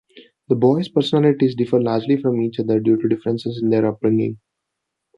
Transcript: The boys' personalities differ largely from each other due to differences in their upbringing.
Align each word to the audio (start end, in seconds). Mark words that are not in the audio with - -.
The 0.49 0.55
boys' 0.55 0.89
personalities 0.89 1.53
differ 1.53 1.79
largely 1.79 2.19
from 2.19 2.41
each 2.41 2.59
other 2.59 2.79
due 2.79 2.99
to 2.99 3.07
differences 3.07 3.61
in 3.61 3.69
their 3.69 3.85
upbringing. 3.85 4.39